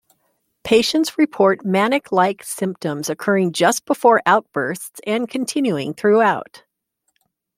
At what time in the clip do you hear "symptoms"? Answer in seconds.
2.43-3.07